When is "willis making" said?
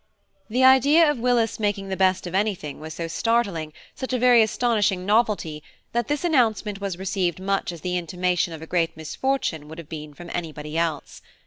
1.19-1.89